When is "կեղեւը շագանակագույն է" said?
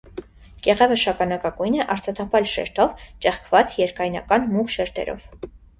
0.67-1.83